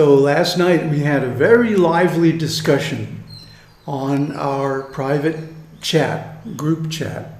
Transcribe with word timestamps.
So 0.00 0.14
last 0.14 0.56
night 0.56 0.88
we 0.88 1.00
had 1.00 1.22
a 1.22 1.28
very 1.28 1.76
lively 1.76 2.32
discussion 2.32 3.22
on 3.86 4.34
our 4.34 4.84
private 4.84 5.36
chat, 5.82 6.56
group 6.56 6.90
chat, 6.90 7.32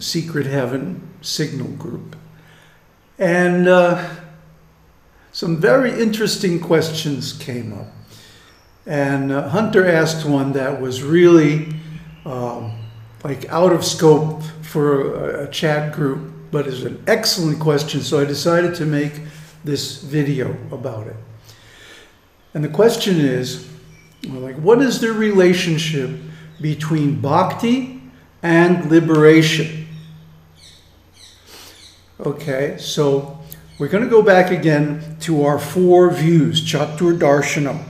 Secret 0.00 0.44
Heaven 0.44 1.00
Signal 1.22 1.68
Group. 1.68 2.16
And 3.20 3.68
uh, 3.68 4.16
some 5.30 5.60
very 5.60 5.92
interesting 5.92 6.58
questions 6.58 7.34
came 7.34 7.72
up. 7.72 7.86
And 8.84 9.30
uh, 9.30 9.50
Hunter 9.50 9.86
asked 9.86 10.26
one 10.26 10.54
that 10.54 10.80
was 10.80 11.04
really 11.04 11.72
um, 12.24 12.80
like 13.22 13.48
out 13.48 13.72
of 13.72 13.84
scope 13.84 14.42
for 14.62 15.14
a, 15.14 15.44
a 15.44 15.50
chat 15.52 15.92
group, 15.92 16.32
but 16.50 16.66
is 16.66 16.82
an 16.82 17.00
excellent 17.06 17.60
question. 17.60 18.00
So 18.00 18.20
I 18.20 18.24
decided 18.24 18.74
to 18.74 18.86
make 18.86 19.20
this 19.62 20.02
video 20.02 20.56
about 20.72 21.06
it. 21.06 21.14
And 22.58 22.64
the 22.64 22.70
question 22.70 23.20
is, 23.20 23.68
like, 24.26 24.56
what 24.56 24.82
is 24.82 25.00
the 25.00 25.12
relationship 25.12 26.10
between 26.60 27.20
bhakti 27.20 28.02
and 28.42 28.90
liberation? 28.90 29.86
Okay, 32.18 32.74
so 32.80 33.38
we're 33.78 33.86
going 33.86 34.02
to 34.02 34.10
go 34.10 34.22
back 34.22 34.50
again 34.50 35.18
to 35.20 35.44
our 35.44 35.60
four 35.60 36.10
views, 36.10 36.60
Chatur 36.60 37.16
Darshanam. 37.16 37.84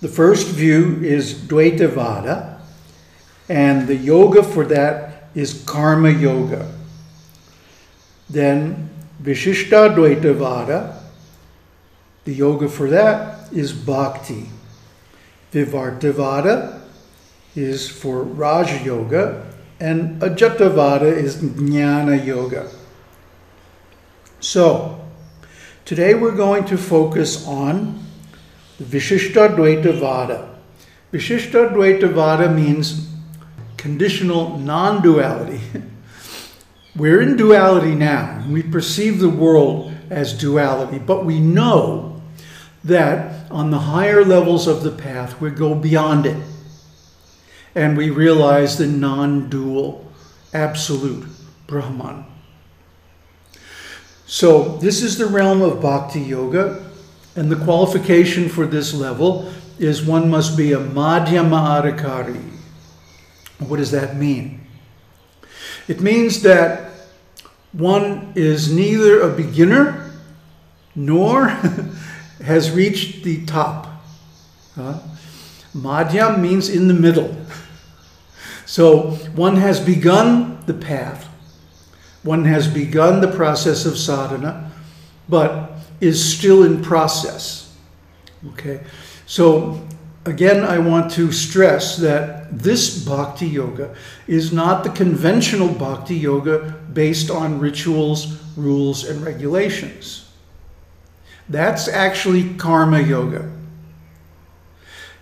The 0.00 0.08
first 0.08 0.48
view 0.48 1.00
is 1.00 1.34
Dvaitavada, 1.34 2.58
and 3.48 3.86
the 3.86 3.94
yoga 3.94 4.42
for 4.42 4.66
that 4.66 5.28
is 5.36 5.62
Karma 5.68 6.10
Yoga. 6.10 6.68
Then 8.28 8.90
Vishishta 9.22 9.94
Dvaitavada, 9.94 10.97
the 12.28 12.34
yoga 12.34 12.68
for 12.68 12.90
that 12.90 13.50
is 13.54 13.72
Bhakti. 13.72 14.50
Vivartavada 15.50 16.82
is 17.56 17.88
for 17.88 18.22
Raja 18.22 18.84
Yoga, 18.84 19.50
and 19.80 20.20
Ajatavada 20.20 21.10
is 21.10 21.36
Jnana 21.36 22.22
Yoga. 22.22 22.70
So, 24.40 25.02
today 25.86 26.12
we're 26.12 26.36
going 26.36 26.66
to 26.66 26.76
focus 26.76 27.46
on 27.46 28.04
the 28.76 28.84
Vishishta 28.84 29.56
Dvaita 29.56 29.98
Vada. 29.98 30.54
Vishishta 31.10 31.72
Dvaita 31.72 32.54
means 32.54 33.08
conditional 33.78 34.58
non 34.58 35.00
duality. 35.00 35.62
We're 36.94 37.22
in 37.22 37.36
duality 37.36 37.94
now. 37.94 38.44
We 38.50 38.62
perceive 38.64 39.20
the 39.20 39.30
world 39.30 39.94
as 40.10 40.34
duality, 40.34 40.98
but 40.98 41.24
we 41.24 41.38
know 41.38 42.17
that 42.88 43.50
on 43.50 43.70
the 43.70 43.78
higher 43.78 44.24
levels 44.24 44.66
of 44.66 44.82
the 44.82 44.90
path, 44.90 45.40
we 45.40 45.50
go 45.50 45.74
beyond 45.74 46.26
it. 46.26 46.42
And 47.74 47.96
we 47.96 48.10
realize 48.10 48.76
the 48.76 48.86
non 48.86 49.48
dual, 49.48 50.10
absolute 50.52 51.26
Brahman. 51.66 52.24
So, 54.26 54.76
this 54.78 55.02
is 55.02 55.16
the 55.16 55.26
realm 55.26 55.62
of 55.62 55.80
bhakti 55.80 56.20
yoga, 56.20 56.84
and 57.36 57.50
the 57.50 57.56
qualification 57.56 58.48
for 58.48 58.66
this 58.66 58.92
level 58.92 59.50
is 59.78 60.02
one 60.02 60.28
must 60.28 60.56
be 60.56 60.72
a 60.72 60.78
madhyama 60.78 61.82
adhikari. 61.82 62.42
What 63.58 63.78
does 63.78 63.90
that 63.92 64.16
mean? 64.16 64.66
It 65.86 66.00
means 66.00 66.42
that 66.42 66.90
one 67.72 68.32
is 68.34 68.72
neither 68.72 69.20
a 69.20 69.34
beginner 69.34 70.12
nor 70.94 71.48
has 72.42 72.70
reached 72.70 73.24
the 73.24 73.44
top. 73.46 73.86
Uh, 74.76 74.98
madhyam 75.74 76.40
means 76.40 76.68
in 76.68 76.88
the 76.88 76.94
middle. 76.94 77.36
So 78.66 79.12
one 79.34 79.56
has 79.56 79.80
begun 79.80 80.64
the 80.66 80.74
path, 80.74 81.26
one 82.22 82.44
has 82.44 82.68
begun 82.68 83.20
the 83.20 83.28
process 83.28 83.86
of 83.86 83.96
sadhana, 83.96 84.70
but 85.28 85.72
is 86.00 86.36
still 86.36 86.64
in 86.64 86.82
process. 86.82 87.74
Okay, 88.50 88.80
so 89.26 89.86
again, 90.26 90.64
I 90.64 90.78
want 90.78 91.10
to 91.12 91.32
stress 91.32 91.96
that 91.96 92.58
this 92.58 93.04
bhakti 93.04 93.48
yoga 93.48 93.96
is 94.26 94.52
not 94.52 94.84
the 94.84 94.90
conventional 94.90 95.68
bhakti 95.68 96.16
yoga 96.16 96.74
based 96.92 97.30
on 97.30 97.58
rituals, 97.58 98.40
rules, 98.56 99.04
and 99.04 99.22
regulations. 99.22 100.27
That's 101.48 101.88
actually 101.88 102.54
karma 102.54 103.00
yoga. 103.00 103.50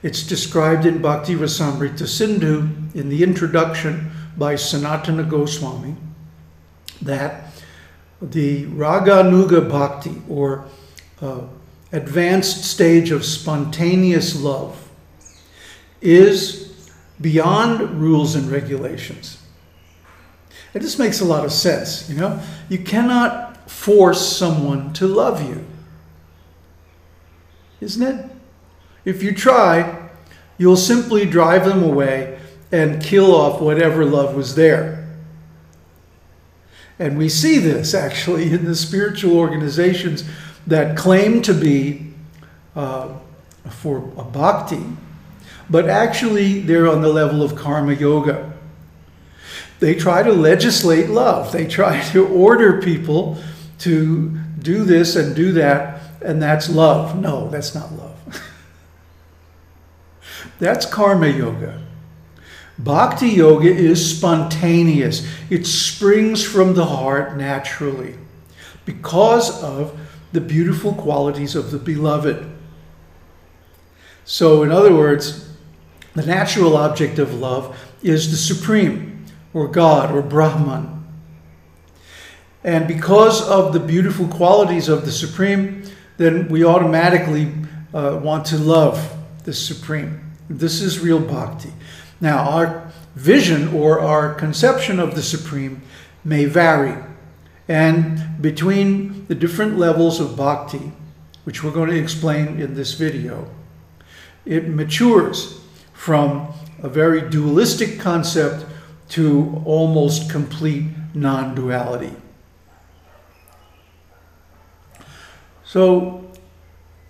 It's 0.02 0.22
described 0.22 0.84
in 0.84 1.00
Bhakti 1.00 1.34
Rasamrita 1.34 2.06
Sindhu 2.06 2.68
in 2.94 3.08
the 3.08 3.22
introduction 3.22 4.10
by 4.36 4.54
Sanatana 4.54 5.28
Goswami 5.28 5.96
that 7.02 7.52
the 8.20 8.66
Raganuga 8.66 9.68
Bhakti, 9.68 10.22
or 10.28 10.66
uh, 11.20 11.42
advanced 11.92 12.64
stage 12.64 13.10
of 13.10 13.24
spontaneous 13.24 14.40
love, 14.40 14.90
is 16.00 16.90
beyond 17.20 18.00
rules 18.00 18.34
and 18.34 18.50
regulations. 18.50 19.42
And 20.74 20.82
this 20.82 20.98
makes 20.98 21.20
a 21.20 21.24
lot 21.24 21.44
of 21.44 21.52
sense, 21.52 22.08
you 22.08 22.16
know? 22.16 22.40
You 22.68 22.78
cannot 22.78 23.70
force 23.70 24.36
someone 24.36 24.92
to 24.94 25.06
love 25.06 25.46
you. 25.46 25.64
Isn't 27.80 28.02
it? 28.02 28.30
If 29.04 29.22
you 29.22 29.32
try, 29.32 30.08
you'll 30.58 30.76
simply 30.76 31.26
drive 31.26 31.64
them 31.64 31.82
away 31.82 32.38
and 32.72 33.02
kill 33.02 33.34
off 33.34 33.60
whatever 33.60 34.04
love 34.04 34.34
was 34.34 34.54
there. 34.54 35.06
And 36.98 37.18
we 37.18 37.28
see 37.28 37.58
this 37.58 37.94
actually 37.94 38.52
in 38.52 38.64
the 38.64 38.74
spiritual 38.74 39.36
organizations 39.36 40.24
that 40.66 40.96
claim 40.96 41.42
to 41.42 41.54
be 41.54 42.12
uh, 42.74 43.14
for 43.68 44.00
bhakti, 44.00 44.84
but 45.68 45.88
actually 45.88 46.60
they're 46.60 46.88
on 46.88 47.02
the 47.02 47.08
level 47.08 47.42
of 47.42 47.54
karma 47.54 47.94
yoga. 47.94 48.52
They 49.78 49.94
try 49.94 50.22
to 50.22 50.32
legislate 50.32 51.10
love, 51.10 51.52
they 51.52 51.66
try 51.66 52.02
to 52.12 52.26
order 52.26 52.80
people 52.80 53.38
to 53.80 54.30
do 54.58 54.84
this 54.84 55.16
and 55.16 55.36
do 55.36 55.52
that, 55.52 56.00
and 56.22 56.42
that's 56.42 56.68
love. 56.68 57.18
No, 57.20 57.48
that's 57.48 57.74
not 57.74 57.92
love. 57.92 58.42
that's 60.58 60.86
karma 60.86 61.28
yoga. 61.28 61.82
Bhakti 62.78 63.28
yoga 63.28 63.68
is 63.68 64.16
spontaneous. 64.16 65.26
It 65.48 65.66
springs 65.66 66.44
from 66.44 66.74
the 66.74 66.84
heart 66.84 67.36
naturally 67.36 68.14
because 68.84 69.62
of 69.62 69.98
the 70.32 70.40
beautiful 70.40 70.92
qualities 70.92 71.54
of 71.54 71.70
the 71.70 71.78
beloved. 71.78 72.46
So, 74.24 74.62
in 74.62 74.70
other 74.70 74.94
words, 74.94 75.48
the 76.14 76.26
natural 76.26 76.76
object 76.76 77.18
of 77.18 77.34
love 77.34 77.78
is 78.02 78.30
the 78.30 78.36
Supreme, 78.36 79.24
or 79.54 79.68
God, 79.68 80.14
or 80.14 80.20
Brahman. 80.20 81.04
And 82.64 82.88
because 82.88 83.46
of 83.48 83.72
the 83.72 83.80
beautiful 83.80 84.26
qualities 84.26 84.88
of 84.88 85.04
the 85.04 85.12
Supreme, 85.12 85.84
then 86.16 86.48
we 86.48 86.64
automatically 86.64 87.52
uh, 87.92 88.20
want 88.22 88.46
to 88.46 88.56
love 88.56 89.16
the 89.44 89.52
Supreme. 89.52 90.20
This 90.48 90.80
is 90.80 91.00
real 91.00 91.20
bhakti. 91.20 91.72
Now, 92.20 92.38
our 92.50 92.90
vision 93.14 93.68
or 93.68 94.00
our 94.00 94.34
conception 94.34 95.00
of 95.00 95.14
the 95.14 95.22
Supreme 95.22 95.82
may 96.24 96.44
vary. 96.44 96.96
And 97.68 98.40
between 98.40 99.26
the 99.26 99.34
different 99.34 99.78
levels 99.78 100.20
of 100.20 100.36
bhakti, 100.36 100.92
which 101.44 101.62
we're 101.62 101.72
going 101.72 101.90
to 101.90 101.98
explain 101.98 102.60
in 102.60 102.74
this 102.74 102.94
video, 102.94 103.48
it 104.44 104.68
matures 104.68 105.60
from 105.92 106.52
a 106.82 106.88
very 106.88 107.28
dualistic 107.28 107.98
concept 107.98 108.66
to 109.08 109.62
almost 109.64 110.30
complete 110.30 110.84
non 111.14 111.54
duality. 111.54 112.14
So 115.66 116.24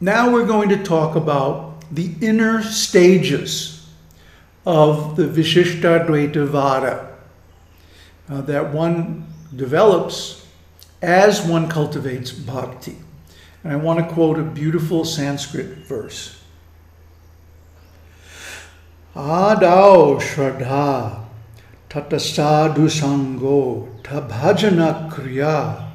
now 0.01 0.33
we're 0.33 0.47
going 0.47 0.71
to 0.71 0.83
talk 0.83 1.15
about 1.15 1.85
the 1.95 2.15
inner 2.23 2.63
stages 2.63 3.87
of 4.65 5.15
the 5.17 5.25
Vishishtadvaita 5.25 6.47
Vada 6.47 7.15
uh, 8.31 8.41
that 8.41 8.73
one 8.73 9.27
develops 9.55 10.47
as 11.03 11.43
one 11.43 11.69
cultivates 11.69 12.33
bhakti. 12.33 12.97
And 13.63 13.75
I 13.75 13.77
want 13.77 13.99
to 13.99 14.15
quote 14.15 14.39
a 14.39 14.43
beautiful 14.43 15.05
Sanskrit 15.05 15.77
verse. 15.87 16.43
Adao 19.15 20.19
Shraddha 20.19 21.25
Tatasadu 21.91 22.89
Sango 22.89 24.01
Tabhajana 24.03 25.11
Kriya 25.11 25.86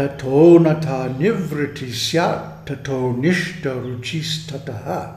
तथो 0.00 0.58
न 0.58 0.74
था 0.74 1.18
निवृत्ति 1.18 1.92
स्यात् 1.92 2.68
तथो 2.68 3.16
निष्ठ 3.16 3.66
रुचिस्ततः 3.66 5.16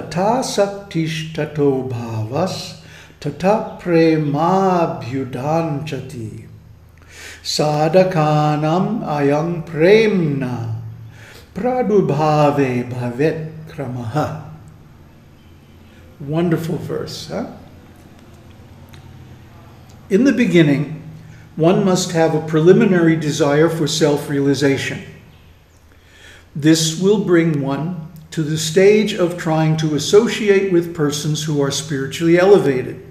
अथा 0.00 0.42
शक्तिस्तथो 0.42 1.90
भावस् 1.92 2.86
तथा 3.26 3.54
प्रेमाभ्युदाञ्चति। 3.54 6.48
साधकानाम् 7.44 9.02
अयं 9.02 9.62
प्रेम्णा 9.62 10.82
प्रादुर्भावे 11.54 12.82
भवेत् 12.82 13.74
क्रमः। 13.74 14.42
Wonderful 16.22 16.90
verse, 16.90 17.30
huh? 17.30 17.46
In 20.10 20.24
the 20.24 20.32
beginning, 20.32 20.95
one 21.56 21.84
must 21.84 22.12
have 22.12 22.34
a 22.34 22.46
preliminary 22.46 23.16
desire 23.16 23.68
for 23.68 23.86
self 23.86 24.28
realization. 24.28 25.02
This 26.54 27.00
will 27.00 27.24
bring 27.24 27.60
one 27.60 28.12
to 28.30 28.42
the 28.42 28.58
stage 28.58 29.14
of 29.14 29.38
trying 29.38 29.76
to 29.78 29.94
associate 29.94 30.70
with 30.70 30.94
persons 30.94 31.44
who 31.44 31.62
are 31.62 31.70
spiritually 31.70 32.38
elevated. 32.38 33.02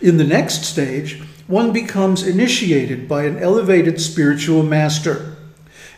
In 0.00 0.18
the 0.18 0.24
next 0.24 0.64
stage, 0.64 1.22
one 1.46 1.72
becomes 1.72 2.26
initiated 2.26 3.08
by 3.08 3.24
an 3.24 3.38
elevated 3.38 4.00
spiritual 4.00 4.62
master, 4.62 5.36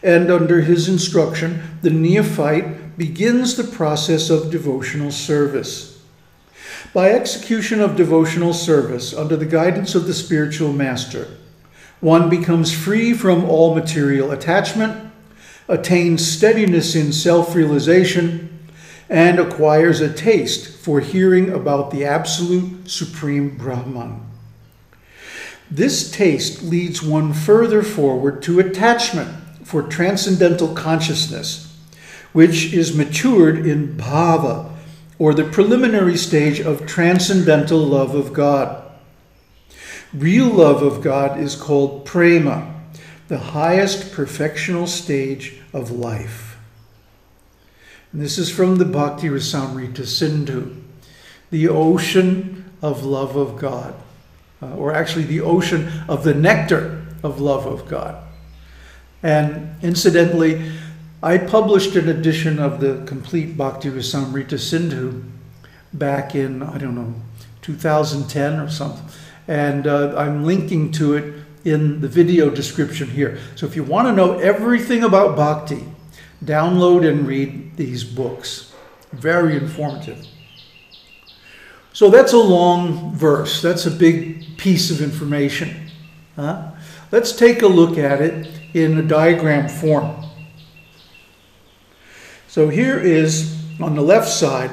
and 0.02 0.31
under 0.31 0.60
his 0.60 0.88
instruction, 0.88 1.78
the 1.82 1.90
neophyte 1.90 2.96
begins 2.96 3.56
the 3.56 3.64
process 3.64 4.31
of 4.31 4.50
devotional 4.50 5.10
service. 5.10 5.94
By 6.92 7.10
execution 7.10 7.81
of 7.81 7.96
devotional 7.96 8.52
service 8.52 9.14
under 9.14 9.36
the 9.36 9.46
guidance 9.46 9.94
of 9.94 10.06
the 10.06 10.14
spiritual 10.14 10.72
master, 10.72 11.28
one 12.00 12.28
becomes 12.28 12.72
free 12.72 13.14
from 13.14 13.44
all 13.44 13.75
material 13.75 14.31
attachment, 14.31 15.10
attains 15.69 16.26
steadiness 16.26 16.94
in 16.94 17.12
self 17.12 17.54
realization, 17.54 18.69
and 19.08 19.38
acquires 19.38 20.00
a 20.00 20.12
taste 20.12 20.76
for 20.78 21.00
hearing 21.00 21.50
about 21.50 21.90
the 21.90 22.04
absolute 22.04 22.90
supreme 22.90 23.56
Brahman. 23.56 24.20
This 25.70 26.10
taste 26.10 26.62
leads 26.62 27.02
one 27.02 27.32
further 27.32 27.82
forward 27.82 28.42
to 28.42 28.60
attachment 28.60 29.34
for 29.64 29.82
transcendental 29.82 30.75
consciousness, 30.75 31.75
which 32.32 32.72
is 32.72 32.94
matured 32.94 33.66
in 33.66 33.96
bhava, 33.96 34.74
or 35.19 35.34
the 35.34 35.44
preliminary 35.44 36.16
stage 36.16 36.61
of 36.61 36.87
transcendental 36.87 37.78
love 37.78 38.14
of 38.14 38.32
God. 38.32 38.82
Real 40.12 40.49
love 40.49 40.82
of 40.82 41.02
God 41.02 41.38
is 41.38 41.56
called 41.56 42.05
prema, 42.05 42.72
the 43.28 43.38
highest 43.38 44.12
perfectional 44.12 44.87
stage 44.87 45.61
of 45.72 45.90
life. 45.90 46.56
And 48.12 48.22
this 48.22 48.38
is 48.38 48.50
from 48.50 48.76
the 48.76 48.84
Bhakti 48.84 49.28
Rasamrita 49.28 50.06
Sindhu, 50.06 50.76
the 51.50 51.69
ocean 51.69 52.70
of 52.81 53.05
love 53.05 53.34
of 53.34 53.58
God, 53.58 53.94
uh, 54.62 54.75
or 54.75 54.93
actually 54.94 55.25
the 55.25 55.40
ocean 55.40 55.90
of 56.08 56.22
the 56.22 56.34
nectar 56.34 57.05
of 57.22 57.40
love 57.40 57.67
of 57.67 57.88
God. 57.88 58.22
And 59.22 59.75
incidentally, 59.82 60.70
I 61.25 61.38
published 61.38 61.97
an 61.97 62.11
edition 62.11 62.59
of 62.59 62.81
the 62.81 63.03
complete 63.06 63.56
Bhakti 63.56 63.88
Rasamrita 63.88 64.59
Sindhu 64.61 65.25
back 65.94 66.35
in, 66.35 66.62
I 66.62 66.76
don't 66.76 66.94
know, 66.94 67.15
2010 67.62 68.61
or 68.61 68.69
something. 68.69 69.06
And 69.49 69.87
uh, 69.87 70.15
I'm 70.19 70.44
linking 70.44 70.93
to 70.93 71.15
it 71.15 71.35
in 71.65 72.03
the 72.03 72.09
video 72.09 72.50
description 72.50 73.09
here. 73.09 73.38
So 73.56 73.65
if 73.65 73.75
you 73.75 73.85
want 73.85 74.06
to 74.06 74.12
know 74.12 74.38
everything 74.38 75.03
about 75.03 75.35
Bhakti, 75.35 75.87
download 76.44 77.09
and 77.09 77.27
read 77.27 77.75
these 77.79 78.05
books. 78.05 78.75
Very 79.11 79.56
informative. 79.56 80.27
So 81.94 82.11
that's 82.11 82.35
a 82.35 82.38
long 82.38 83.15
verse. 83.15 83.62
That's 83.62 83.87
a 83.87 83.91
big 83.91 84.59
piece 84.59 84.91
of 84.91 85.00
information. 85.00 85.91
Huh? 86.37 86.73
Let's 87.11 87.32
take 87.32 87.62
a 87.62 87.67
look 87.67 87.97
at 87.97 88.20
it 88.20 88.47
in 88.75 88.99
a 88.99 89.03
diagram 89.03 89.70
form. 89.70 90.20
So 92.55 92.69
here 92.69 93.01
is, 93.01 93.61
on 93.81 93.97
the 93.97 94.01
left 94.01 94.29
side, 94.29 94.71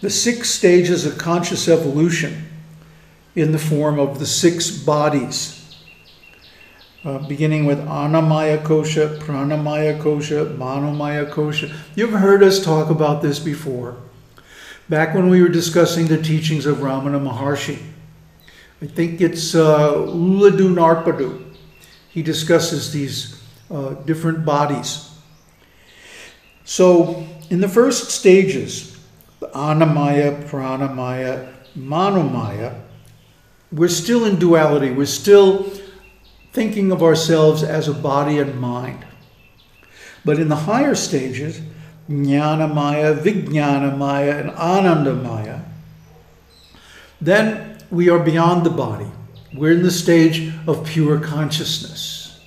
the 0.00 0.08
six 0.08 0.48
stages 0.48 1.04
of 1.04 1.18
conscious 1.18 1.68
evolution 1.68 2.46
in 3.34 3.52
the 3.52 3.58
form 3.58 3.98
of 3.98 4.18
the 4.18 4.24
six 4.24 4.70
bodies, 4.70 5.76
uh, 7.04 7.18
beginning 7.28 7.66
with 7.66 7.78
Annamaya 7.80 8.62
Kosha, 8.62 9.18
Pranamaya 9.18 10.00
Kosha, 10.00 10.56
Manomaya 10.56 11.30
Kosha. 11.30 11.76
You've 11.94 12.12
heard 12.12 12.42
us 12.42 12.64
talk 12.64 12.88
about 12.88 13.20
this 13.20 13.38
before, 13.38 13.98
back 14.88 15.14
when 15.14 15.28
we 15.28 15.42
were 15.42 15.50
discussing 15.50 16.06
the 16.06 16.22
teachings 16.22 16.64
of 16.64 16.78
Ramana 16.78 17.22
Maharshi. 17.22 17.82
I 18.80 18.86
think 18.86 19.20
it's 19.20 19.54
uh, 19.54 19.92
Ulladu 19.92 20.72
Narpadu. 20.72 21.54
He 22.08 22.22
discusses 22.22 22.94
these 22.94 23.42
uh, 23.70 23.90
different 24.06 24.46
bodies. 24.46 25.10
So, 26.64 27.26
in 27.50 27.60
the 27.60 27.68
first 27.68 28.10
stages, 28.10 28.98
the 29.38 29.48
Annamaya, 29.48 30.48
Pranamaya, 30.48 31.52
Manomaya, 31.76 32.80
we're 33.70 33.88
still 33.88 34.24
in 34.24 34.38
duality. 34.38 34.90
We're 34.90 35.06
still 35.06 35.70
thinking 36.52 36.90
of 36.92 37.02
ourselves 37.02 37.62
as 37.62 37.88
a 37.88 37.92
body 37.92 38.38
and 38.38 38.58
mind. 38.58 39.04
But 40.24 40.38
in 40.38 40.48
the 40.48 40.56
higher 40.56 40.94
stages, 40.94 41.60
Jnanamaya, 42.08 43.18
Vijnanamaya, 43.18 44.40
and 44.40 44.50
Anandamaya, 44.50 45.64
then 47.20 47.78
we 47.90 48.08
are 48.08 48.18
beyond 48.18 48.64
the 48.64 48.70
body. 48.70 49.10
We're 49.52 49.72
in 49.72 49.82
the 49.82 49.90
stage 49.90 50.52
of 50.66 50.86
pure 50.86 51.20
consciousness. 51.20 52.40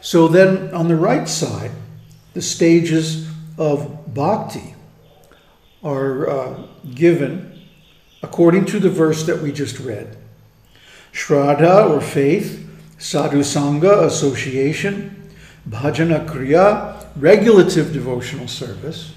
So 0.00 0.28
then 0.28 0.74
on 0.74 0.88
the 0.88 0.96
right 0.96 1.28
side, 1.28 1.70
the 2.34 2.42
stages 2.42 3.28
of 3.56 4.12
bhakti 4.12 4.74
are 5.82 6.28
uh, 6.28 6.62
given 6.94 7.62
according 8.22 8.64
to 8.64 8.80
the 8.80 8.90
verse 8.90 9.24
that 9.26 9.40
we 9.40 9.52
just 9.52 9.78
read. 9.78 10.16
Shraddha 11.12 11.88
or 11.88 12.00
faith, 12.00 12.68
sadhu 12.98 13.40
sangha, 13.40 14.04
association, 14.04 15.30
bhajana 15.68 16.26
kriya, 16.26 17.06
regulative 17.16 17.92
devotional 17.92 18.48
service. 18.48 19.12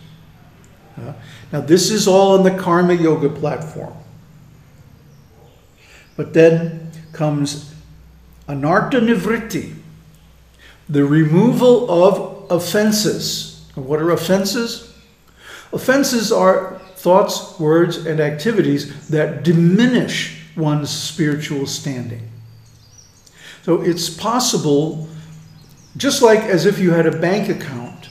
Uh, 0.98 1.14
now, 1.52 1.62
this 1.62 1.90
is 1.90 2.08
all 2.08 2.38
on 2.38 2.44
the 2.44 2.56
Karma 2.56 2.94
Yoga 2.94 3.30
platform. 3.30 3.94
But 6.16 6.34
then 6.34 6.92
comes 7.14 7.74
anartha 8.48 9.00
nivritti, 9.00 9.76
the 10.90 11.06
removal 11.06 11.90
of 11.90 12.37
offenses. 12.50 13.70
What 13.76 14.02
are 14.02 14.12
offenses? 14.12 14.94
Offenses 15.72 16.32
are 16.32 16.80
thoughts, 16.96 17.60
words, 17.60 18.06
and 18.06 18.20
activities 18.20 19.08
that 19.10 19.44
diminish 19.44 20.42
one's 20.56 20.90
spiritual 20.90 21.68
standing. 21.68 22.30
So 23.64 23.82
it's 23.82 24.10
possible, 24.10 25.08
just 25.98 26.22
like 26.22 26.40
as 26.40 26.66
if 26.66 26.80
you 26.80 26.92
had 26.92 27.06
a 27.06 27.18
bank 27.20 27.50
account, 27.50 28.10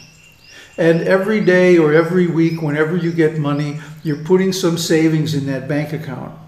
and 0.79 1.03
every 1.03 1.41
day 1.41 1.79
or 1.79 1.95
every 1.95 2.27
week, 2.27 2.61
whenever 2.61 2.97
you 2.97 3.11
get 3.11 3.39
money, 3.39 3.81
you're 4.03 4.23
putting 4.25 4.53
some 4.53 4.77
savings 4.77 5.35
in 5.35 5.47
that 5.47 5.67
bank 5.67 5.93
account. 5.93 6.39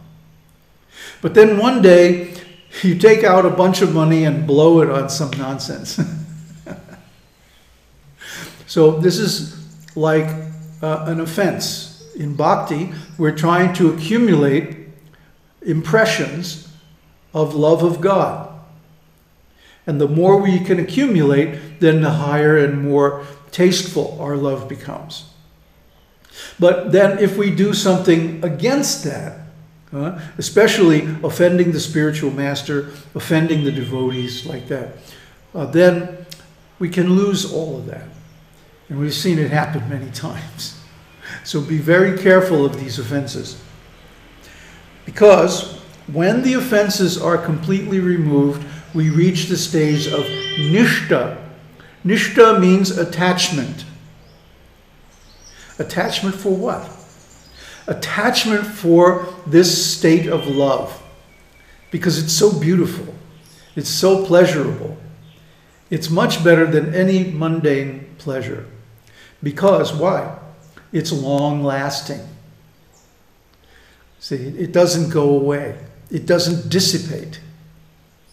But 1.23 1.35
then 1.35 1.59
one 1.59 1.83
day, 1.83 2.35
you 2.83 2.99
take 2.99 3.25
out 3.25 3.47
a 3.47 3.50
bunch 3.50 3.80
of 3.80 3.95
money 3.95 4.25
and 4.25 4.47
blow 4.47 4.80
it 4.83 4.90
on 4.90 5.09
some 5.09 5.30
nonsense. 5.33 5.99
So 8.68 9.00
this 9.00 9.18
is 9.18 9.56
like 9.96 10.28
uh, 10.82 11.04
an 11.06 11.20
offense. 11.20 12.06
In 12.14 12.34
bhakti, 12.34 12.92
we're 13.16 13.37
trying 13.37 13.72
to 13.75 13.92
accumulate 13.92 14.76
impressions 15.62 16.68
of 17.32 17.54
love 17.54 17.82
of 17.82 18.00
God. 18.00 18.60
And 19.87 19.98
the 19.98 20.06
more 20.06 20.37
we 20.37 20.60
can 20.60 20.78
accumulate, 20.78 21.80
then 21.80 22.02
the 22.02 22.10
higher 22.10 22.58
and 22.58 22.87
more 22.87 23.25
tasteful 23.50 24.18
our 24.20 24.37
love 24.37 24.68
becomes. 24.68 25.30
But 26.60 26.92
then 26.92 27.18
if 27.18 27.38
we 27.38 27.50
do 27.50 27.72
something 27.72 28.44
against 28.44 29.02
that, 29.04 29.40
uh, 29.94 30.20
especially 30.37 31.08
offending 31.25 31.72
the 31.72 31.80
spiritual 31.80 32.30
master, 32.30 32.90
offending 33.14 33.64
the 33.64 33.72
devotees 33.72 34.44
like 34.44 34.68
that, 34.68 34.98
uh, 35.54 35.64
then 35.64 36.26
we 36.78 36.90
can 36.90 37.14
lose 37.14 37.50
all 37.50 37.78
of 37.78 37.87
that. 37.87 38.08
And 38.88 38.99
we've 38.99 39.14
seen 39.14 39.38
it 39.38 39.50
happen 39.50 39.88
many 39.88 40.11
times. 40.11 40.80
So 41.45 41.61
be 41.61 41.78
very 41.78 42.18
careful 42.18 42.64
of 42.64 42.78
these 42.80 42.99
offenses. 42.99 43.61
Because 45.04 45.78
when 46.12 46.42
the 46.42 46.54
offenses 46.54 47.21
are 47.21 47.37
completely 47.37 48.00
removed, 48.00 48.66
we 48.95 49.11
reach 49.11 49.47
the 49.47 49.57
stage 49.57 50.07
of 50.07 50.21
nishta. 50.21 51.38
Nishta 52.04 52.59
means 52.59 52.97
attachment. 52.97 53.85
Attachment 55.78 56.35
for 56.35 56.54
what? 56.54 56.90
Attachment 57.87 58.66
for 58.66 59.26
this 59.47 59.97
state 59.97 60.26
of 60.26 60.47
love 60.47 61.02
because 61.90 62.23
it's 62.23 62.33
so 62.33 62.59
beautiful, 62.59 63.14
it's 63.76 63.88
so 63.88 64.25
pleasurable. 64.25 64.97
It's 65.90 66.11
much 66.11 66.45
better 66.45 66.66
than 66.66 66.95
any 66.95 67.25
mundane 67.25 68.14
pleasure. 68.18 68.66
Because, 69.42 69.92
why? 69.92 70.37
It's 70.92 71.12
long 71.12 71.62
lasting. 71.62 72.26
See, 74.21 74.37
it 74.37 74.73
doesn't 74.73 75.11
go 75.11 75.30
away, 75.30 75.78
it 76.11 76.26
doesn't 76.26 76.71
dissipate. 76.71 77.40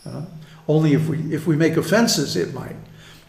Uh, 0.06 0.26
only 0.68 0.94
if 0.94 1.08
we, 1.08 1.20
if 1.34 1.46
we 1.46 1.56
make 1.56 1.78
offenses, 1.78 2.36
it 2.36 2.54
might. 2.54 2.76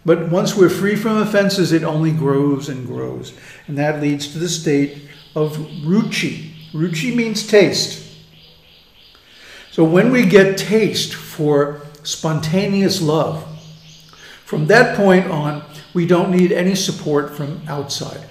But 0.07 0.31
once 0.31 0.57
we're 0.57 0.71
free 0.71 0.97
from 0.97 1.19
offenses, 1.19 1.73
it 1.73 1.83
only 1.83 2.13
grows 2.13 2.69
and 2.69 2.87
grows. 2.87 3.35
And 3.67 3.77
that 3.77 4.01
leads 4.01 4.33
to 4.33 4.39
the 4.39 4.49
state 4.49 5.09
of 5.35 5.57
ruchi. 5.57 6.53
Ruchi 6.73 7.15
means 7.15 7.47
taste. 7.47 8.05
So 9.71 9.85
when 9.85 10.11
we 10.11 10.25
get 10.25 10.57
taste 10.57 11.13
for 11.15 11.83
spontaneous 12.03 13.03
love, 13.03 13.45
from 14.45 14.69
that 14.69 14.97
point 14.97 15.27
on, 15.27 15.63
we 15.97 16.05
don't 16.05 16.31
need 16.31 16.53
any 16.53 16.75
support 16.75 17.35
from 17.35 17.63
outside. 17.67 18.29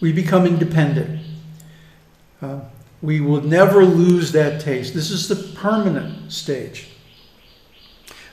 We 0.00 0.12
become 0.12 0.46
independent. 0.46 1.20
Uh, 2.42 2.62
we 3.00 3.20
will 3.20 3.40
never 3.40 3.84
lose 3.84 4.32
that 4.32 4.60
taste. 4.60 4.92
This 4.92 5.12
is 5.12 5.28
the 5.28 5.36
permanent 5.36 6.32
stage, 6.32 6.88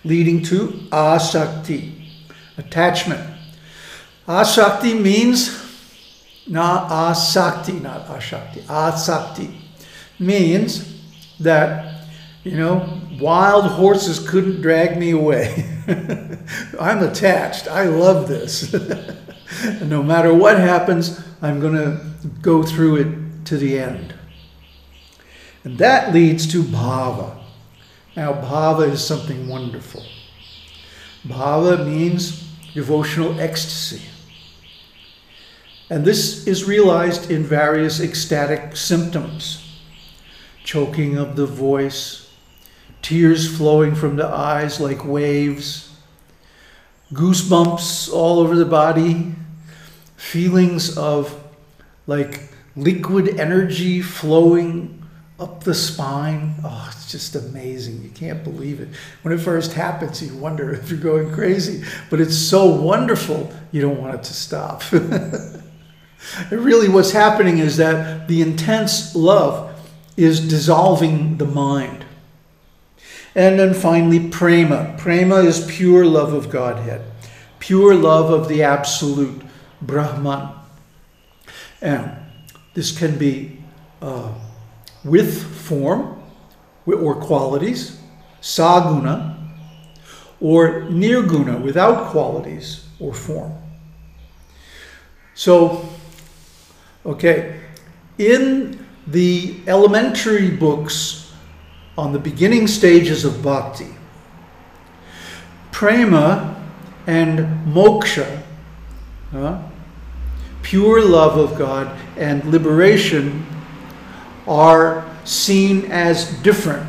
leading 0.03 0.41
to 0.45 0.69
asakti, 0.91 2.07
attachment. 2.57 3.38
Asakti 4.27 5.00
means 5.00 5.51
not 6.47 6.89
asakti, 6.89 7.79
not 7.79 8.07
asakti. 8.07 8.63
Asakti 8.63 9.53
means 10.17 11.03
that, 11.39 12.07
you 12.43 12.57
know, 12.57 13.00
wild 13.19 13.65
horses 13.65 14.27
couldn't 14.27 14.62
drag 14.62 14.97
me 14.97 15.12
away. 15.12 15.71
I'm 15.88 17.03
attached. 17.03 17.67
I 17.67 17.84
love 17.84 18.27
this. 18.27 18.74
no 19.82 20.03
matter 20.03 20.34
what 20.34 20.60
happens, 20.60 21.22
I'm 21.41 21.60
going 21.60 21.75
to 21.75 22.01
go 22.41 22.63
through 22.63 22.96
it 22.98 23.46
to 23.46 23.58
the 23.58 23.79
end. 23.79 24.13
And 25.63 25.77
that 25.77 26.13
leads 26.13 26.46
to 26.51 26.63
bhava. 26.63 27.38
Now, 28.15 28.34
bhava 28.34 28.89
is 28.89 29.06
something 29.06 29.48
wonderful. 29.48 30.03
Bhava 31.25 31.86
means 31.86 32.44
devotional 32.74 33.39
ecstasy. 33.39 34.01
And 35.89 36.03
this 36.03 36.46
is 36.48 36.65
realized 36.65 37.32
in 37.32 37.44
various 37.44 38.00
ecstatic 38.00 38.75
symptoms 38.75 39.63
choking 40.63 41.17
of 41.17 41.38
the 41.38 41.46
voice, 41.46 42.26
tears 43.08 43.56
flowing 43.56 43.96
from 43.96 44.18
the 44.18 44.28
eyes 44.28 44.82
like 44.82 45.06
waves, 45.06 45.98
goosebumps 47.14 48.12
all 48.12 48.40
over 48.40 48.54
the 48.54 48.66
body, 48.66 49.32
feelings 50.18 50.98
of 50.98 51.34
like 52.06 52.50
liquid 52.76 53.40
energy 53.40 54.02
flowing 54.02 55.02
up 55.40 55.64
the 55.64 55.74
spine. 55.74 56.56
Oh, 56.66 56.90
it's 56.92 57.10
just 57.10 57.34
amazing. 57.38 58.04
You 58.04 58.10
can't 58.10 58.44
believe 58.44 58.82
it. 58.82 58.90
When 59.22 59.34
it 59.34 59.40
first 59.40 59.72
happens, 59.72 60.22
you 60.22 60.36
wonder 60.36 60.74
if 60.74 60.90
you're 60.90 61.00
going 61.00 61.32
crazy, 61.32 61.86
but 62.10 62.20
it's 62.20 62.38
so 62.38 62.66
wonderful, 62.66 63.54
you 63.72 63.82
don't 63.82 64.02
want 64.02 64.16
it 64.16 64.24
to 64.24 64.34
stop. 64.34 64.84
it 64.92 65.62
really, 66.52 66.90
what's 66.90 67.12
happening 67.12 67.60
is 67.60 67.78
that 67.78 68.28
the 68.28 68.42
intense 68.42 69.16
love 69.16 69.80
is 70.18 70.46
dissolving 70.46 71.38
the 71.38 71.46
mind. 71.46 72.04
And 73.38 73.60
then 73.60 73.75
finally, 73.75 74.29
prema. 74.29 74.96
Prema 74.98 75.36
is 75.36 75.63
pure 75.67 76.03
love 76.08 76.34
of 76.34 76.50
Godhead, 76.50 77.03
pure 77.60 77.94
love 77.94 78.32
of 78.32 78.48
the 78.50 78.63
Absolute, 78.63 79.44
Brahman. 79.79 80.50
And 81.79 82.17
this 82.74 82.98
can 82.98 83.15
be 83.15 83.60
uh, 84.01 84.34
with 85.06 85.44
form 85.56 86.20
or 86.88 87.13
qualities, 87.13 88.00
saguna, 88.41 89.38
or 90.41 90.82
nirguna, 90.89 91.62
without 91.62 92.10
qualities 92.10 92.88
or 93.00 93.13
form. 93.13 93.56
So, 95.36 95.88
okay, 97.06 97.60
in 98.17 98.84
the 99.06 99.60
elementary 99.67 100.50
books 100.50 101.26
on 101.98 102.13
the 102.13 102.20
beginning 102.20 102.68
stages 102.68 103.25
of 103.25 103.42
bhakti, 103.42 103.88
prema 105.72 106.56
and 107.08 107.39
moksha, 107.66 108.44
uh, 109.34 109.62
pure 110.62 111.04
love 111.04 111.38
of 111.38 111.58
God 111.58 111.98
and 112.18 112.44
liberation, 112.46 113.46
are 114.48 115.10
seen 115.24 115.86
as 115.92 116.32
different. 116.42 116.88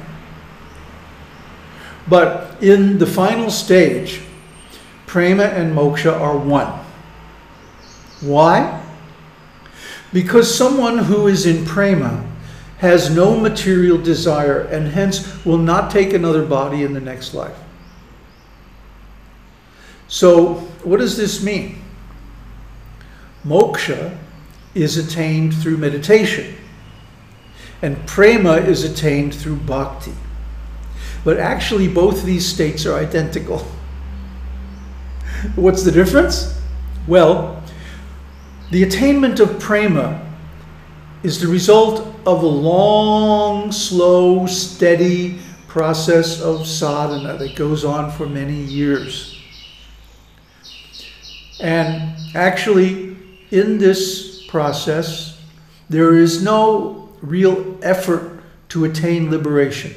But 2.06 2.62
in 2.62 2.98
the 2.98 3.06
final 3.06 3.50
stage, 3.50 4.20
prema 5.06 5.44
and 5.44 5.74
moksha 5.74 6.12
are 6.12 6.36
one. 6.36 6.84
Why? 8.20 8.84
Because 10.12 10.54
someone 10.54 10.98
who 10.98 11.28
is 11.28 11.46
in 11.46 11.64
prema 11.64 12.24
has 12.78 13.10
no 13.10 13.38
material 13.38 13.98
desire 13.98 14.60
and 14.60 14.88
hence 14.88 15.44
will 15.44 15.58
not 15.58 15.90
take 15.90 16.12
another 16.12 16.44
body 16.44 16.84
in 16.84 16.94
the 16.94 17.00
next 17.00 17.34
life. 17.34 17.56
So, 20.06 20.54
what 20.84 21.00
does 21.00 21.16
this 21.16 21.42
mean? 21.42 21.82
Moksha 23.44 24.16
is 24.74 24.96
attained 24.96 25.54
through 25.54 25.76
meditation, 25.76 26.54
and 27.82 28.06
prema 28.06 28.54
is 28.54 28.84
attained 28.84 29.34
through 29.34 29.56
bhakti. 29.56 30.14
But 31.24 31.38
actually, 31.38 31.88
both 31.88 32.24
these 32.24 32.46
states 32.46 32.86
are 32.86 32.98
identical. 32.98 33.58
What's 35.56 35.82
the 35.82 35.92
difference? 35.92 36.58
Well, 37.06 37.62
the 38.70 38.82
attainment 38.82 39.40
of 39.40 39.58
prema 39.58 40.27
is 41.22 41.40
the 41.40 41.48
result 41.48 42.06
of 42.26 42.42
a 42.42 42.46
long, 42.46 43.72
slow, 43.72 44.46
steady 44.46 45.38
process 45.66 46.40
of 46.40 46.66
sadhana 46.66 47.36
that 47.36 47.56
goes 47.56 47.84
on 47.84 48.10
for 48.10 48.26
many 48.26 48.54
years. 48.54 49.36
And 51.60 52.16
actually, 52.34 53.16
in 53.50 53.78
this 53.78 54.46
process, 54.46 55.40
there 55.88 56.14
is 56.14 56.42
no 56.42 57.10
real 57.20 57.78
effort 57.82 58.42
to 58.70 58.84
attain 58.84 59.30
liberation. 59.30 59.94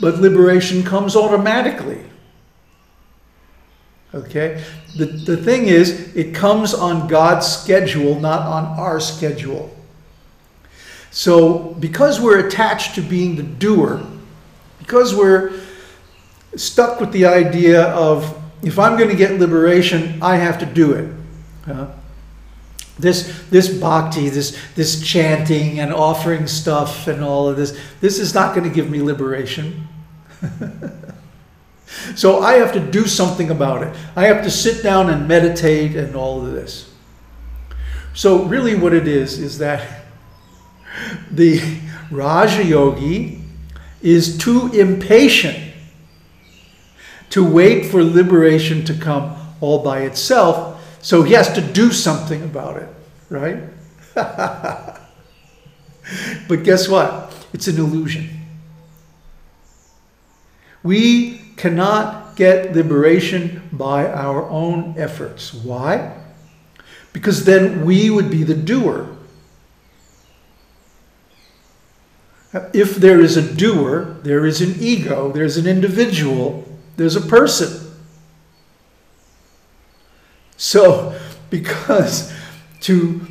But 0.00 0.18
liberation 0.18 0.82
comes 0.82 1.14
automatically. 1.14 2.02
Okay? 4.14 4.62
The, 4.96 5.06
the 5.06 5.36
thing 5.36 5.66
is, 5.66 6.14
it 6.14 6.34
comes 6.34 6.74
on 6.74 7.08
God's 7.08 7.46
schedule, 7.46 8.20
not 8.20 8.42
on 8.42 8.78
our 8.78 9.00
schedule. 9.00 9.74
So, 11.10 11.74
because 11.74 12.20
we're 12.20 12.46
attached 12.46 12.94
to 12.96 13.02
being 13.02 13.36
the 13.36 13.42
doer, 13.42 14.02
because 14.78 15.14
we're 15.14 15.60
stuck 16.56 17.00
with 17.00 17.12
the 17.12 17.26
idea 17.26 17.84
of 17.88 18.38
if 18.62 18.78
I'm 18.78 18.96
going 18.96 19.10
to 19.10 19.16
get 19.16 19.38
liberation, 19.38 20.22
I 20.22 20.36
have 20.36 20.58
to 20.60 20.66
do 20.66 20.92
it. 20.92 21.14
Uh, 21.66 21.88
this 22.98 23.42
this 23.50 23.68
bhakti, 23.68 24.28
this 24.28 24.56
this 24.74 25.02
chanting 25.02 25.80
and 25.80 25.92
offering 25.92 26.46
stuff 26.46 27.06
and 27.08 27.24
all 27.24 27.48
of 27.48 27.56
this, 27.56 27.78
this 28.00 28.18
is 28.18 28.34
not 28.34 28.54
going 28.54 28.68
to 28.68 28.74
give 28.74 28.90
me 28.90 29.00
liberation. 29.02 29.88
So 32.14 32.40
I 32.40 32.54
have 32.54 32.72
to 32.72 32.80
do 32.80 33.06
something 33.06 33.50
about 33.50 33.82
it. 33.82 33.94
I 34.16 34.26
have 34.26 34.42
to 34.44 34.50
sit 34.50 34.82
down 34.82 35.10
and 35.10 35.28
meditate 35.28 35.94
and 35.94 36.16
all 36.16 36.44
of 36.44 36.52
this. 36.52 36.92
So 38.14 38.44
really 38.44 38.74
what 38.74 38.92
it 38.92 39.08
is 39.08 39.38
is 39.38 39.58
that 39.58 40.04
the 41.30 41.60
Raja 42.10 42.64
Yogi 42.64 43.42
is 44.02 44.36
too 44.36 44.70
impatient 44.72 45.72
to 47.30 47.42
wait 47.44 47.86
for 47.86 48.04
liberation 48.04 48.84
to 48.84 48.94
come 48.94 49.34
all 49.60 49.82
by 49.82 50.00
itself, 50.00 50.84
so 51.00 51.22
he 51.22 51.32
has 51.32 51.50
to 51.54 51.62
do 51.62 51.92
something 51.92 52.42
about 52.42 52.76
it, 52.76 52.88
right? 53.30 53.62
but 54.14 54.98
guess 56.62 56.88
what? 56.88 57.32
It's 57.54 57.68
an 57.68 57.78
illusion. 57.78 58.28
We 60.82 61.41
cannot 61.56 62.36
get 62.36 62.74
liberation 62.74 63.68
by 63.72 64.06
our 64.06 64.48
own 64.48 64.94
efforts. 64.96 65.52
Why? 65.52 66.16
Because 67.12 67.44
then 67.44 67.84
we 67.84 68.10
would 68.10 68.30
be 68.30 68.42
the 68.42 68.54
doer. 68.54 69.08
If 72.74 72.96
there 72.96 73.20
is 73.20 73.36
a 73.36 73.54
doer, 73.54 74.18
there 74.22 74.44
is 74.44 74.60
an 74.60 74.76
ego, 74.78 75.32
there's 75.32 75.56
an 75.56 75.66
individual, 75.66 76.64
there's 76.96 77.16
a 77.16 77.20
person. 77.20 77.92
So, 80.56 81.18
because 81.50 82.32
to 82.80 83.26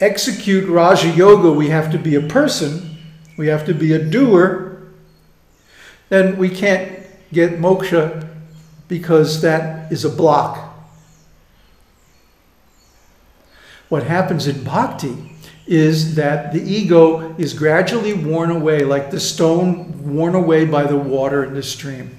execute 0.00 0.68
Raja 0.68 1.08
Yoga, 1.10 1.52
we 1.52 1.68
have 1.68 1.90
to 1.92 1.98
be 1.98 2.14
a 2.14 2.20
person, 2.20 2.98
we 3.36 3.46
have 3.48 3.64
to 3.66 3.74
be 3.74 3.92
a 3.92 3.98
doer, 3.98 4.82
then 6.08 6.36
we 6.36 6.48
can't 6.48 6.93
get 7.32 7.58
moksha 7.58 8.28
because 8.88 9.40
that 9.42 9.90
is 9.90 10.04
a 10.04 10.10
block. 10.10 10.72
What 13.88 14.04
happens 14.04 14.46
in 14.46 14.64
bhakti 14.64 15.30
is 15.66 16.16
that 16.16 16.52
the 16.52 16.60
ego 16.60 17.34
is 17.38 17.54
gradually 17.54 18.12
worn 18.12 18.50
away, 18.50 18.80
like 18.80 19.10
the 19.10 19.20
stone 19.20 20.14
worn 20.14 20.34
away 20.34 20.64
by 20.64 20.84
the 20.84 20.96
water 20.96 21.44
in 21.44 21.54
the 21.54 21.62
stream. 21.62 22.18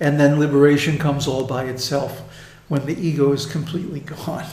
And 0.00 0.20
then 0.20 0.38
liberation 0.38 0.98
comes 0.98 1.26
all 1.26 1.44
by 1.44 1.64
itself 1.64 2.22
when 2.68 2.86
the 2.86 2.98
ego 2.98 3.32
is 3.32 3.46
completely 3.46 4.00
gone. 4.00 4.46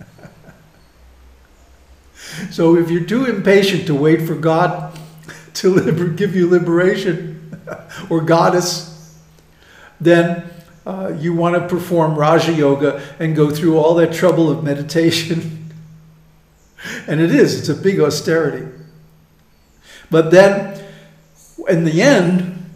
so 2.50 2.76
if 2.76 2.90
you're 2.90 3.04
too 3.04 3.24
impatient 3.24 3.86
to 3.86 3.94
wait 3.94 4.22
for 4.22 4.34
God 4.34 4.98
to 5.54 5.74
liber- 5.80 6.08
give 6.08 6.34
you 6.34 6.48
liberation 6.48 7.35
or 8.10 8.20
goddess, 8.20 9.16
then 10.00 10.48
uh, 10.86 11.12
you 11.18 11.34
want 11.34 11.54
to 11.56 11.68
perform 11.68 12.14
Raja 12.14 12.52
Yoga 12.52 13.02
and 13.18 13.34
go 13.34 13.50
through 13.50 13.78
all 13.78 13.94
that 13.96 14.12
trouble 14.12 14.50
of 14.50 14.62
meditation. 14.62 15.72
and 17.08 17.20
it 17.20 17.34
is, 17.34 17.58
it's 17.58 17.68
a 17.68 17.74
big 17.74 18.00
austerity. 18.00 18.66
But 20.10 20.30
then, 20.30 20.84
in 21.68 21.84
the 21.84 22.00
end, 22.02 22.70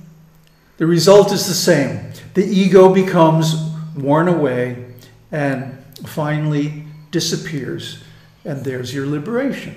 the 0.79 0.87
result 0.87 1.33
is 1.33 1.47
the 1.47 1.55
same. 1.55 2.13
The 2.35 2.45
ego 2.45 2.93
becomes 2.93 3.55
worn 3.97 4.29
away 4.29 4.87
and 5.31 5.79
finally 6.07 6.85
disappears, 7.11 8.03
and 8.45 8.65
there's 8.65 8.93
your 8.93 9.07
liberation. 9.07 9.77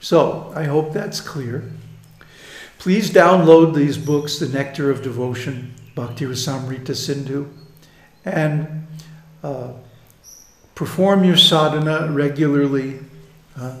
So, 0.00 0.52
I 0.54 0.64
hope 0.64 0.92
that's 0.92 1.20
clear. 1.20 1.64
Please 2.80 3.10
download 3.10 3.74
these 3.74 3.98
books, 3.98 4.38
The 4.38 4.48
Nectar 4.48 4.90
of 4.90 5.02
Devotion, 5.02 5.74
Bhakti 5.94 6.24
Rasamrita 6.24 6.96
Sindhu, 6.96 7.46
and 8.24 8.86
uh, 9.42 9.72
perform 10.74 11.22
your 11.22 11.36
sadhana 11.36 12.10
regularly. 12.10 13.00
Uh, 13.54 13.76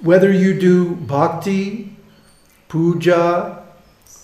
whether 0.00 0.32
you 0.32 0.58
do 0.58 0.94
bhakti, 0.94 1.94
puja, 2.68 3.64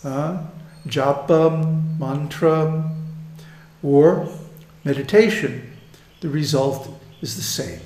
uh, 0.03 0.43
japa, 0.87 1.99
mantra, 1.99 2.91
or 3.83 4.27
meditation, 4.85 5.71
the 6.21 6.31
result 6.31 6.99
is 7.21 7.37
the 7.37 7.43
same. 7.43 7.81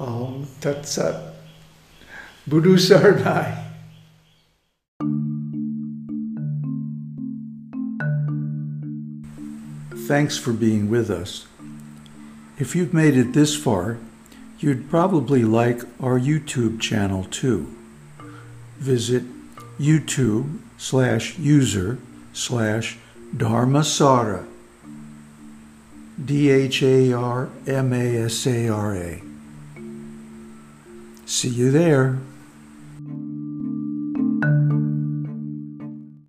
Om 0.00 0.48
Tat 0.60 0.84
Sat. 0.84 1.32
Buddhu 2.48 2.76
Saranai. 2.76 3.61
Thanks 10.06 10.36
for 10.36 10.52
being 10.52 10.90
with 10.90 11.10
us. 11.10 11.46
If 12.58 12.74
you've 12.74 12.92
made 12.92 13.16
it 13.16 13.32
this 13.32 13.56
far, 13.56 13.98
you'd 14.58 14.90
probably 14.90 15.44
like 15.44 15.82
our 16.00 16.18
YouTube 16.18 16.80
channel 16.80 17.24
too. 17.24 17.72
Visit 18.78 19.22
YouTube 19.78 20.58
slash 20.76 21.38
user 21.38 21.98
slash 22.32 22.98
Dharmasara. 23.34 24.46
D 26.22 26.50
H 26.50 26.82
A 26.82 27.12
R 27.12 27.48
M 27.66 27.92
A 27.92 28.16
S 28.24 28.46
A 28.46 28.68
R 28.68 28.96
A. 28.96 29.22
See 31.26 31.48
you 31.48 31.70
there. 31.70 32.18